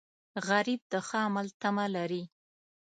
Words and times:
غریب 0.47 0.81
د 0.91 0.93
ښه 1.07 1.17
عمل 1.27 1.47
تمه 1.61 1.85
لري 1.95 2.23